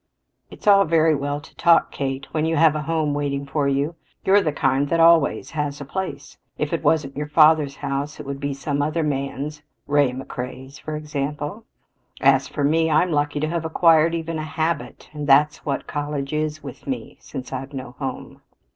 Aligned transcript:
"It's 0.49 0.65
all 0.65 0.83
very 0.83 1.13
well 1.13 1.39
to 1.39 1.55
talk, 1.57 1.91
Kate, 1.91 2.25
when 2.33 2.43
you 2.43 2.55
have 2.55 2.75
a 2.75 2.81
home 2.81 3.13
waiting 3.13 3.45
for 3.45 3.67
you. 3.67 3.93
You're 4.25 4.41
the 4.41 4.51
kind 4.51 4.89
that 4.89 4.99
always 4.99 5.51
has 5.51 5.79
a 5.79 5.85
place. 5.85 6.39
If 6.57 6.73
it 6.73 6.81
wasn't 6.83 7.15
your 7.15 7.27
father's 7.27 7.75
house 7.75 8.19
it 8.19 8.25
would 8.25 8.39
be 8.39 8.55
some 8.55 8.81
other 8.81 9.03
man's 9.03 9.61
Ray 9.85 10.11
McCrea's, 10.11 10.79
for 10.79 10.95
example. 10.95 11.65
As 12.19 12.47
for 12.47 12.63
me, 12.63 12.89
I'm 12.89 13.11
lucky 13.11 13.39
to 13.41 13.47
have 13.49 13.63
acquired 13.63 14.15
even 14.15 14.39
a 14.39 14.43
habit 14.43 15.07
and 15.13 15.27
that's 15.27 15.67
what 15.67 15.85
college 15.85 16.33
is 16.33 16.63
with 16.63 16.87
me 16.87 17.17
since 17.19 17.53
I've 17.53 17.71
no 17.71 17.91
home." 17.99 18.41